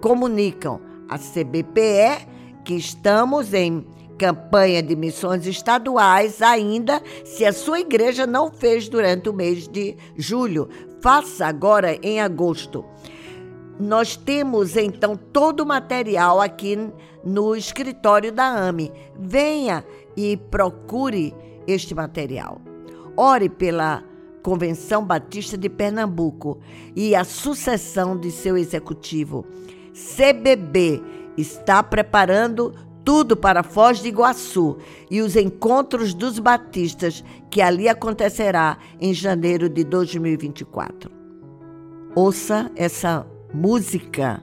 comunicam 0.00 0.80
a 1.08 1.18
CBPE 1.18 2.28
que 2.64 2.74
estamos 2.74 3.52
em 3.52 3.84
campanha 4.18 4.82
de 4.82 4.96
missões 4.96 5.46
estaduais 5.46 6.40
ainda 6.40 7.02
se 7.24 7.44
a 7.44 7.52
sua 7.52 7.80
igreja 7.80 8.26
não 8.26 8.50
fez 8.50 8.88
durante 8.88 9.28
o 9.28 9.32
mês 9.32 9.68
de 9.68 9.96
julho. 10.16 10.68
Faça 11.00 11.46
agora 11.46 11.98
em 12.02 12.20
agosto. 12.20 12.84
Nós 13.78 14.16
temos 14.16 14.76
então 14.76 15.16
todo 15.16 15.60
o 15.60 15.66
material 15.66 16.40
aqui 16.40 16.78
no 17.24 17.56
escritório 17.56 18.30
da 18.30 18.46
AME. 18.46 18.92
Venha 19.18 19.84
e 20.16 20.36
procure 20.36 21.34
este 21.66 21.94
material. 21.94 22.60
Ore 23.16 23.48
pela 23.48 24.02
Convenção 24.42 25.04
Batista 25.04 25.56
de 25.56 25.68
Pernambuco 25.70 26.60
e 26.94 27.14
a 27.14 27.24
sucessão 27.24 28.16
de 28.18 28.30
seu 28.30 28.56
executivo. 28.56 29.44
CBB 29.92 31.02
está 31.36 31.82
preparando 31.82 32.74
tudo 33.04 33.36
para 33.36 33.62
Foz 33.62 33.98
de 33.98 34.08
Iguaçu 34.08 34.78
e 35.10 35.20
os 35.20 35.36
encontros 35.36 36.14
dos 36.14 36.38
batistas 36.38 37.22
que 37.50 37.60
ali 37.60 37.88
acontecerá 37.88 38.78
em 39.00 39.12
janeiro 39.12 39.68
de 39.68 39.84
2024. 39.84 41.10
Ouça 42.14 42.70
essa 42.74 43.26
música 43.52 44.42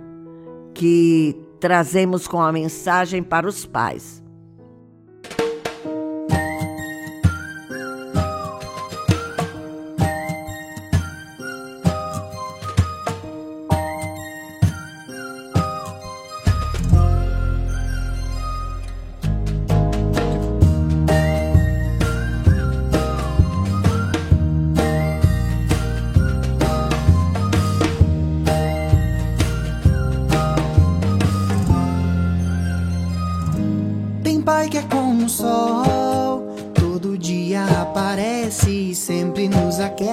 que 0.74 1.36
trazemos 1.60 2.28
com 2.28 2.41
a 2.41 2.52
mensagem 2.52 3.24
para 3.24 3.47
os 3.47 3.65
pais. 3.65 4.21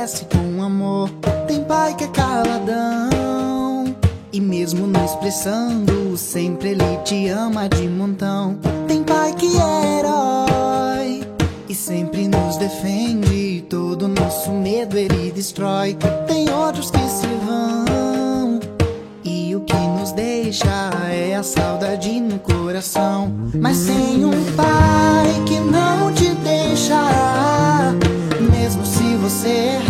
Aquece 0.09 0.25
com 0.25 0.63
amor. 0.63 1.11
Tem 1.47 1.63
pai 1.65 1.95
que 1.95 2.05
é 2.05 2.09
caladão. 2.09 3.95
E 4.33 4.41
mesmo 4.41 4.87
não 4.87 5.05
expressando, 5.05 6.17
sempre 6.17 6.71
ele 6.71 6.97
te 7.05 7.29
ama 7.29 7.69
de 7.69 7.87
montão. 7.89 8.59
Tem 8.87 9.03
pai 9.03 9.35
que 9.35 9.47
é 9.59 9.99
herói 9.99 11.29
e 11.69 11.75
sempre 11.75 12.27
nos 12.27 12.57
defende. 12.57 13.65
Todo 13.69 14.09
nosso 14.09 14.51
medo 14.51 14.97
ele 14.97 15.31
destrói. 15.31 15.97
Tem 16.27 16.49
outros 16.51 16.91
que 16.91 17.09
se 17.09 17.27
vão. 17.45 18.61
E 19.25 19.55
o 19.55 19.61
que 19.61 19.77
nos 19.77 20.13
deixa 20.13 20.91
é 21.11 21.35
a 21.35 21.43
saudade 21.43 22.19
no 22.21 22.39
coração. 22.39 23.31
Mas 23.55 23.85
tem 23.85 24.25
um 24.25 24.45
pai 24.57 25.43
que 25.47 25.61
não 25.61 26.13
te 26.13 26.31
deixará 26.37 27.95
mesmo 28.69 28.85
se 28.85 29.17
você 29.17 29.49
errar. 29.49 29.88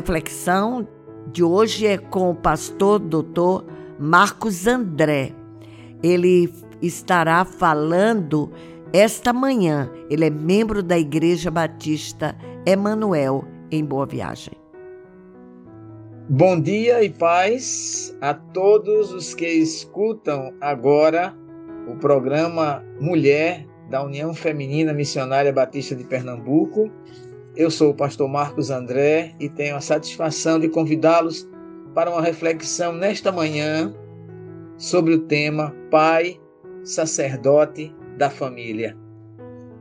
Reflexão 0.00 0.88
de 1.30 1.44
hoje 1.44 1.86
é 1.86 1.98
com 1.98 2.30
o 2.30 2.34
pastor 2.34 2.98
doutor 2.98 3.66
Marcos 3.98 4.66
André. 4.66 5.32
Ele 6.02 6.50
estará 6.80 7.44
falando 7.44 8.50
esta 8.94 9.30
manhã. 9.30 9.90
Ele 10.08 10.24
é 10.24 10.30
membro 10.30 10.82
da 10.82 10.98
Igreja 10.98 11.50
Batista 11.50 12.34
Emanuel, 12.64 13.44
em 13.70 13.84
Boa 13.84 14.06
Viagem. 14.06 14.54
Bom 16.30 16.58
dia 16.58 17.04
e 17.04 17.10
paz 17.10 18.16
a 18.22 18.32
todos 18.32 19.12
os 19.12 19.34
que 19.34 19.46
escutam 19.46 20.54
agora 20.62 21.36
o 21.86 21.96
programa 21.96 22.82
Mulher 22.98 23.66
da 23.90 24.02
União 24.02 24.32
Feminina 24.32 24.94
Missionária 24.94 25.52
Batista 25.52 25.94
de 25.94 26.04
Pernambuco. 26.04 26.90
Eu 27.60 27.70
sou 27.70 27.90
o 27.90 27.94
pastor 27.94 28.26
Marcos 28.26 28.70
André 28.70 29.34
e 29.38 29.46
tenho 29.46 29.76
a 29.76 29.82
satisfação 29.82 30.58
de 30.58 30.66
convidá-los 30.66 31.46
para 31.94 32.10
uma 32.10 32.22
reflexão 32.22 32.90
nesta 32.90 33.30
manhã 33.30 33.94
sobre 34.78 35.12
o 35.12 35.26
tema 35.26 35.76
Pai, 35.90 36.40
Sacerdote 36.82 37.94
da 38.16 38.30
Família. 38.30 38.96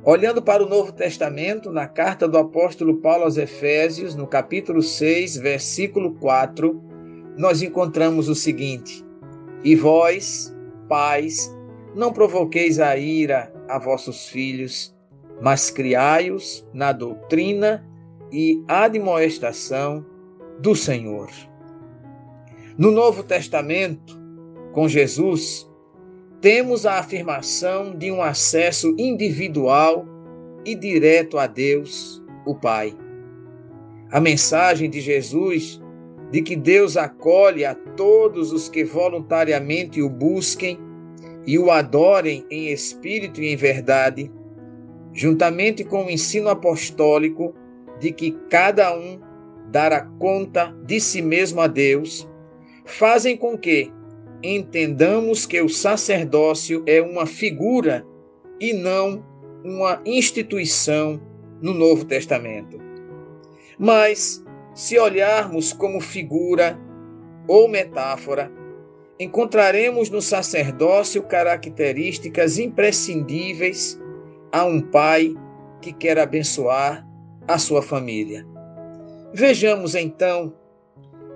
Olhando 0.04 0.42
para 0.42 0.62
o 0.62 0.68
Novo 0.68 0.92
Testamento, 0.92 1.72
na 1.72 1.88
carta 1.88 2.28
do 2.28 2.38
apóstolo 2.38 2.98
Paulo 2.98 3.24
aos 3.24 3.38
Efésios, 3.38 4.13
no 4.13 4.28
capítulo 4.28 4.82
6, 4.82 5.38
versículo 5.38 6.15
4, 6.15 6.84
nós 7.38 7.62
encontramos 7.62 8.28
o 8.28 8.36
seguinte: 8.36 9.06
E 9.63 9.74
vós, 9.74 10.54
pais, 10.89 11.50
não 11.96 12.12
provoqueis 12.12 12.78
a 12.78 12.98
ira 12.98 13.54
a 13.70 13.80
vossos 13.80 14.28
filhos, 14.28 14.94
mas 15.41 15.69
criai-os 15.69 16.67
na 16.73 16.91
doutrina 16.91 17.86
e 18.32 18.63
admoestação 18.67 20.06
do 20.60 20.75
Senhor. 20.75 21.30
No 22.78 22.91
Novo 22.91 23.23
Testamento, 23.23 24.19
com 24.73 24.88
Jesus, 24.88 25.69
temos 26.41 26.86
a 26.86 26.99
afirmação 26.99 27.95
de 27.97 28.12
um 28.12 28.21
acesso 28.21 28.95
individual 28.97 30.06
e 30.65 30.75
direto 30.75 31.38
a 31.38 31.47
Deus, 31.47 32.23
o 32.45 32.56
Pai. 32.56 32.95
A 34.12 34.19
mensagem 34.19 34.89
de 34.89 35.02
Jesus 35.02 35.82
de 36.32 36.41
que 36.41 36.56
Deus 36.56 36.95
acolhe 36.95 37.65
a 37.65 37.73
todos 37.73 38.52
os 38.52 38.69
que 38.69 38.84
voluntariamente 38.84 40.02
o 40.02 40.10
busquem 40.10 40.80
e 41.45 41.58
o 41.58 41.71
adorem 41.71 42.45
em 42.49 42.71
espírito 42.71 43.41
e 43.41 43.52
em 43.52 43.56
verdade, 43.56 44.32
juntamente 45.13 45.84
com 45.84 46.06
o 46.06 46.10
ensino 46.10 46.50
apostólico 46.50 47.54
de 48.00 48.12
que 48.12 48.32
cada 48.50 48.95
um 48.95 49.19
dará 49.72 50.02
conta 50.02 50.76
de 50.86 51.00
si 51.00 51.22
mesmo 51.22 51.62
a 51.62 51.67
Deus, 51.67 52.28
fazem 52.86 53.38
com 53.38 53.58
que 53.58 53.91
entendamos 54.41 55.45
que 55.45 55.62
o 55.62 55.69
sacerdócio 55.69 56.84
é 56.86 57.02
uma 57.02 57.26
figura 57.26 58.06
e 58.60 58.74
não 58.74 59.24
uma 59.63 60.02
instituição 60.06 61.22
no 61.62 61.74
Novo 61.74 62.06
Testamento. 62.06 62.80
Mas, 63.78 64.43
se 64.74 64.98
olharmos 64.98 65.74
como 65.74 66.00
figura 66.00 66.80
ou 67.48 67.67
metáfora, 67.67 68.52
encontraremos 69.19 70.10
no 70.10 70.22
sacerdócio 70.22 71.22
características 71.24 72.58
imprescindíveis 72.58 74.00
a 74.52 74.66
um 74.66 74.82
pai 74.82 75.34
que 75.82 75.94
quer 75.94 76.18
abençoar 76.20 77.08
a 77.48 77.58
sua 77.58 77.82
família. 77.82 78.46
Vejamos 79.34 79.96
então 79.96 80.54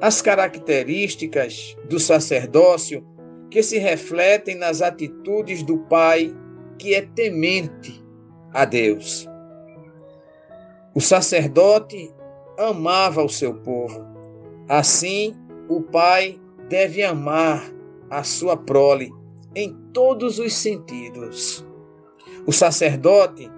as 0.01 0.21
características 0.21 1.77
do 1.89 1.99
sacerdócio 1.99 3.05
que 3.49 3.61
se 3.61 3.77
refletem 3.77 4.55
nas 4.55 4.81
atitudes 4.81 5.63
do 5.63 5.77
pai 5.77 6.35
que 6.77 6.93
é 6.93 7.01
temente 7.01 8.03
a 8.51 8.65
Deus. 8.65 9.27
O 10.95 11.01
sacerdote 11.01 12.13
amava 12.57 13.23
o 13.23 13.29
seu 13.29 13.53
povo. 13.55 14.05
Assim, 14.67 15.35
o 15.69 15.81
pai 15.81 16.39
deve 16.69 17.03
amar 17.03 17.71
a 18.09 18.23
sua 18.23 18.55
prole 18.55 19.11
em 19.55 19.75
todos 19.93 20.39
os 20.39 20.53
sentidos. 20.53 21.65
O 22.45 22.51
sacerdote 22.51 23.49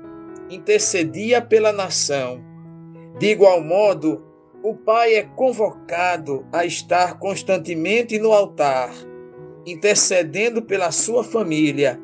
intercedia 0.49 1.41
pela 1.41 1.71
nação. 1.71 2.43
De 3.17 3.27
igual 3.27 3.63
modo, 3.63 4.23
o 4.61 4.75
pai 4.75 5.15
é 5.15 5.23
convocado 5.23 6.45
a 6.51 6.65
estar 6.65 7.17
constantemente 7.17 8.19
no 8.19 8.31
altar, 8.31 8.91
intercedendo 9.65 10.61
pela 10.61 10.91
sua 10.91 11.23
família. 11.23 11.99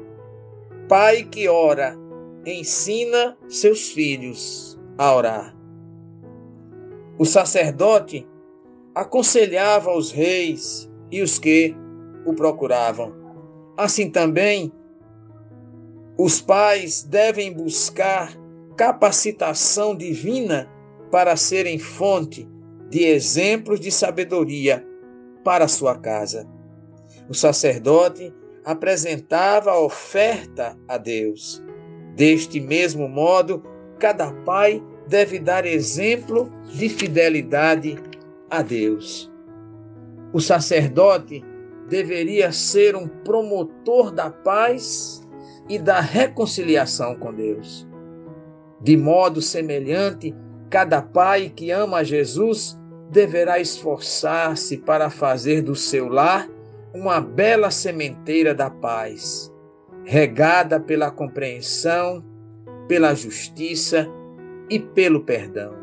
Pai 0.87 1.23
que 1.23 1.47
ora, 1.47 1.95
ensina 2.45 3.37
seus 3.47 3.91
filhos 3.91 4.79
a 4.97 5.15
orar. 5.15 5.55
O 7.19 7.25
sacerdote 7.25 8.27
aconselhava 8.95 9.95
os 9.95 10.11
reis 10.11 10.89
e 11.11 11.21
os 11.21 11.37
que 11.37 11.75
o 12.25 12.33
procuravam. 12.33 13.13
Assim 13.77 14.09
também, 14.09 14.71
os 16.23 16.39
pais 16.39 17.01
devem 17.01 17.51
buscar 17.51 18.37
capacitação 18.77 19.95
divina 19.95 20.69
para 21.09 21.35
serem 21.35 21.79
fonte 21.79 22.47
de 22.91 23.03
exemplos 23.05 23.79
de 23.79 23.91
sabedoria 23.91 24.85
para 25.43 25.67
sua 25.67 25.97
casa. 25.97 26.47
O 27.27 27.33
sacerdote 27.33 28.31
apresentava 28.63 29.71
a 29.71 29.79
oferta 29.79 30.77
a 30.87 30.95
Deus. 30.95 31.59
Deste 32.15 32.59
mesmo 32.59 33.09
modo, 33.09 33.63
cada 33.97 34.31
pai 34.31 34.79
deve 35.07 35.39
dar 35.39 35.65
exemplo 35.65 36.51
de 36.71 36.87
fidelidade 36.87 37.97
a 38.47 38.61
Deus. 38.61 39.31
O 40.31 40.39
sacerdote 40.39 41.43
deveria 41.89 42.51
ser 42.51 42.95
um 42.95 43.07
promotor 43.07 44.11
da 44.11 44.29
paz 44.29 45.27
e 45.73 45.79
da 45.79 45.99
reconciliação 45.99 47.15
com 47.15 47.33
Deus. 47.33 47.87
De 48.81 48.97
modo 48.97 49.41
semelhante, 49.41 50.35
Cada 50.71 51.01
pai 51.01 51.51
que 51.53 51.69
ama 51.69 52.01
Jesus 52.01 52.79
deverá 53.09 53.59
esforçar-se 53.59 54.77
para 54.77 55.09
fazer 55.09 55.61
do 55.61 55.75
seu 55.75 56.07
lar 56.07 56.49
uma 56.93 57.19
bela 57.19 57.69
sementeira 57.69 58.55
da 58.55 58.69
paz, 58.69 59.53
regada 60.05 60.79
pela 60.79 61.11
compreensão, 61.11 62.23
pela 62.87 63.13
justiça 63.13 64.07
e 64.69 64.79
pelo 64.79 65.25
perdão. 65.25 65.73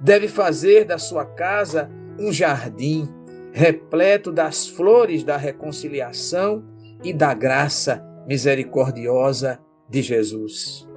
Deve 0.00 0.28
fazer 0.28 0.84
da 0.84 0.96
sua 0.96 1.24
casa 1.24 1.90
um 2.16 2.32
jardim 2.32 3.08
repleto 3.52 4.30
das 4.30 4.68
flores 4.68 5.24
da 5.24 5.36
reconciliação 5.36 6.64
e 7.02 7.12
da 7.12 7.34
graça 7.34 8.00
misericordiosa 8.26 9.60
de 9.88 10.02
Jesus. 10.02 10.88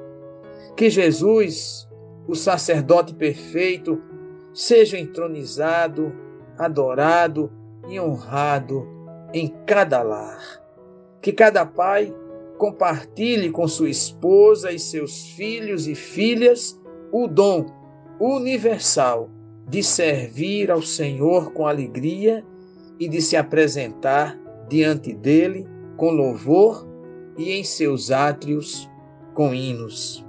Que 0.76 0.90
Jesus, 0.90 1.88
o 2.28 2.36
sacerdote 2.36 3.14
perfeito, 3.14 4.02
seja 4.54 4.98
entronizado, 4.98 6.14
adorado 6.58 7.52
e 7.88 8.00
honrado 8.00 8.88
em 9.34 9.54
cada 9.66 10.02
lar. 10.02 10.62
Que 11.22 11.32
cada 11.32 11.66
pai 11.66 12.14
compartilhe 12.58 13.52
com 13.52 13.68
sua 13.68 13.90
esposa 13.90 14.72
e 14.72 14.80
seus 14.80 15.28
filhos 15.32 15.88
e 15.88 15.96
filhas 15.96 16.80
o 17.12 17.28
dom 17.28 17.66
universal 18.20 19.30
de 19.68 19.84
servir 19.84 20.72
ao 20.72 20.82
Senhor 20.82 21.52
com 21.52 21.68
alegria 21.68 22.44
e 23.00 23.08
de 23.08 23.22
se 23.22 23.36
apresentar 23.36 24.38
diante 24.68 25.14
dele 25.14 25.68
com 25.96 26.10
louvor 26.10 26.88
e 27.38 27.52
em 27.52 27.64
seus 27.64 28.12
átrios 28.12 28.90
com 29.34 29.54
hinos. 29.54 30.26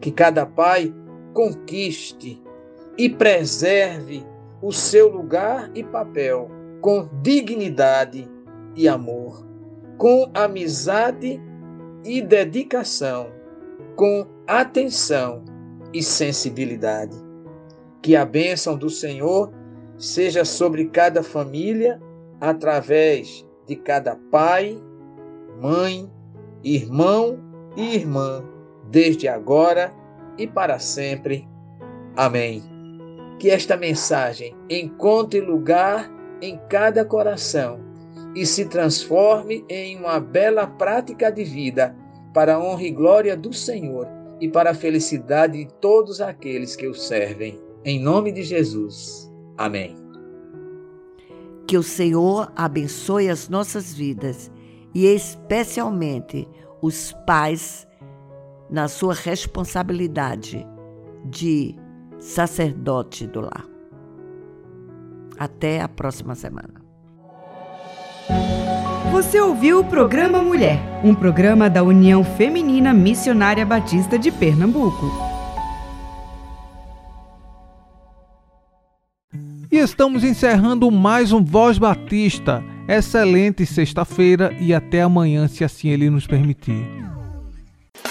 Que 0.00 0.10
cada 0.10 0.44
pai 0.44 0.92
conquiste 1.32 2.42
e 2.96 3.08
preserve 3.08 4.26
o 4.60 4.72
seu 4.72 5.08
lugar 5.08 5.70
e 5.74 5.84
papel 5.84 6.50
com 6.80 7.08
dignidade 7.22 8.28
e 8.74 8.88
amor, 8.88 9.46
com 9.96 10.30
amizade 10.34 11.40
e 12.04 12.22
dedicação, 12.22 13.30
com 13.96 14.26
atenção 14.46 15.44
e 15.92 16.02
sensibilidade. 16.02 17.16
Que 18.02 18.14
a 18.16 18.24
bênção 18.24 18.76
do 18.76 18.88
Senhor 18.88 19.52
seja 19.96 20.44
sobre 20.44 20.86
cada 20.86 21.22
família, 21.22 22.00
através 22.40 23.44
de 23.66 23.74
cada 23.74 24.16
pai, 24.30 24.80
mãe, 25.60 26.10
irmão 26.62 27.38
e 27.76 27.94
irmã, 27.94 28.44
desde 28.90 29.28
agora 29.28 29.92
e 30.36 30.46
para 30.46 30.78
sempre. 30.78 31.48
Amém 32.16 32.78
que 33.38 33.50
esta 33.50 33.76
mensagem 33.76 34.54
encontre 34.68 35.40
lugar 35.40 36.10
em 36.42 36.58
cada 36.68 37.04
coração 37.04 37.80
e 38.34 38.44
se 38.44 38.66
transforme 38.66 39.64
em 39.68 39.96
uma 39.96 40.20
bela 40.20 40.66
prática 40.66 41.30
de 41.30 41.44
vida 41.44 41.96
para 42.34 42.54
a 42.54 42.60
honra 42.60 42.82
e 42.82 42.90
glória 42.90 43.36
do 43.36 43.52
Senhor 43.52 44.06
e 44.40 44.48
para 44.48 44.70
a 44.70 44.74
felicidade 44.74 45.64
de 45.64 45.72
todos 45.80 46.20
aqueles 46.20 46.76
que 46.76 46.86
o 46.86 46.94
servem. 46.94 47.58
Em 47.84 48.00
nome 48.00 48.32
de 48.32 48.42
Jesus. 48.42 49.30
Amém. 49.56 49.96
Que 51.66 51.76
o 51.76 51.82
Senhor 51.82 52.52
abençoe 52.54 53.28
as 53.28 53.48
nossas 53.48 53.94
vidas 53.94 54.50
e 54.98 55.06
especialmente 55.06 56.48
os 56.82 57.12
pais 57.24 57.86
na 58.68 58.88
sua 58.88 59.14
responsabilidade 59.14 60.66
de 61.24 61.76
sacerdote 62.18 63.24
do 63.24 63.42
lar. 63.42 63.64
Até 65.38 65.80
a 65.80 65.88
próxima 65.88 66.34
semana. 66.34 66.82
Você 69.12 69.40
ouviu 69.40 69.78
o 69.78 69.84
programa 69.84 70.42
Mulher, 70.42 70.80
um 71.04 71.14
programa 71.14 71.70
da 71.70 71.84
União 71.84 72.24
Feminina 72.24 72.92
Missionária 72.92 73.64
Batista 73.64 74.18
de 74.18 74.32
Pernambuco. 74.32 75.12
E 79.70 79.76
estamos 79.76 80.24
encerrando 80.24 80.90
mais 80.90 81.30
um 81.30 81.44
Voz 81.44 81.78
Batista. 81.78 82.64
Excelente 82.88 83.66
sexta-feira 83.66 84.56
e 84.58 84.72
até 84.72 85.02
amanhã, 85.02 85.46
se 85.46 85.62
assim 85.62 85.90
ele 85.90 86.08
nos 86.08 86.26
permitir. 86.26 86.86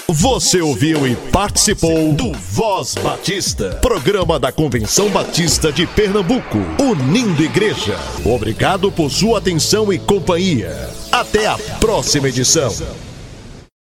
Você 0.06 0.60
ouviu 0.62 1.06
e 1.06 1.16
participou 1.32 2.12
do 2.12 2.32
Voz 2.32 2.94
Batista, 2.94 3.70
programa 3.82 4.38
da 4.38 4.52
Convenção 4.52 5.10
Batista 5.10 5.72
de 5.72 5.86
Pernambuco, 5.86 6.58
unindo 6.80 7.42
igreja. 7.42 7.96
Obrigado 8.24 8.90
por 8.92 9.10
sua 9.10 9.38
atenção 9.38 9.92
e 9.92 9.98
companhia. 9.98 10.88
Até 11.12 11.46
a 11.46 11.58
próxima 11.80 12.28
edição. 12.28 12.72